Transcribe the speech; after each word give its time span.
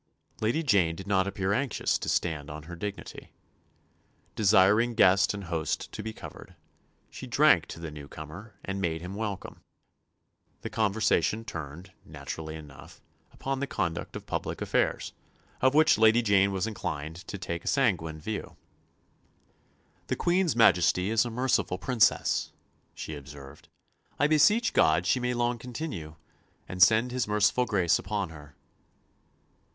Lady 0.41 0.63
Jane 0.63 0.95
did 0.95 1.05
not 1.05 1.27
appear 1.27 1.53
anxious 1.53 1.99
to 1.99 2.09
stand 2.09 2.49
on 2.49 2.63
her 2.63 2.75
dignity. 2.75 3.29
Desiring 4.35 4.95
guest 4.95 5.31
and 5.31 5.43
host 5.43 5.91
to 5.91 6.01
be 6.01 6.11
covered, 6.11 6.55
she 7.11 7.27
drank 7.27 7.67
to 7.67 7.79
the 7.79 7.91
new 7.91 8.07
comer 8.07 8.55
and 8.65 8.81
made 8.81 9.01
him 9.01 9.13
welcome. 9.13 9.61
The 10.61 10.71
conversation 10.71 11.45
turned, 11.45 11.91
naturally 12.03 12.55
enough, 12.55 12.99
upon 13.31 13.59
the 13.59 13.67
conduct 13.67 14.15
of 14.15 14.25
public 14.25 14.59
affairs, 14.59 15.13
of 15.61 15.75
which 15.75 15.99
Lady 15.99 16.23
Jane 16.23 16.51
was 16.51 16.65
inclined 16.65 17.17
to 17.27 17.37
take 17.37 17.63
a 17.63 17.67
sanguine 17.67 18.19
view. 18.19 18.57
"The 20.07 20.15
Queen's 20.15 20.55
Majesty 20.55 21.11
is 21.11 21.25
a 21.25 21.29
merciful 21.29 21.77
Princess," 21.77 22.51
she 22.95 23.13
observed. 23.13 23.69
"I 24.17 24.25
beseech 24.25 24.73
God 24.73 25.05
she 25.05 25.19
may 25.19 25.35
long 25.35 25.59
continue, 25.59 26.15
and 26.67 26.81
send 26.81 27.11
His 27.11 27.27
merciful 27.27 27.67
grace 27.67 27.99
upon 27.99 28.29
her." 28.29 28.55